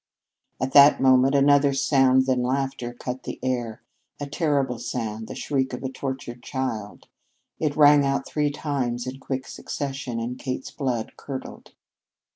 At 0.59 0.71
that 0.73 0.99
moment 0.99 1.35
another 1.35 1.73
sound 1.73 2.25
than 2.25 2.41
laughter 2.41 2.91
cut 2.91 3.21
the 3.21 3.39
air 3.43 3.83
a 4.19 4.25
terrible 4.25 4.79
sound 4.79 5.27
the 5.27 5.35
shriek 5.35 5.73
of 5.73 5.83
a 5.83 5.89
tortured 5.89 6.41
child. 6.41 7.07
It 7.59 7.75
rang 7.77 8.03
out 8.03 8.25
three 8.25 8.49
times 8.49 9.05
in 9.05 9.19
quick 9.19 9.47
succession, 9.47 10.19
and 10.19 10.39
Kate's 10.39 10.71
blood 10.71 11.15
curdled. 11.17 11.73